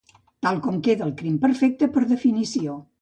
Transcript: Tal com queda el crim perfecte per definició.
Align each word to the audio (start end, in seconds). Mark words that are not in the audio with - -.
Tal 0.45 0.61
com 0.63 0.79
queda 0.87 1.05
el 1.07 1.13
crim 1.19 1.35
perfecte 1.45 1.91
per 1.99 2.07
definició. 2.13 2.81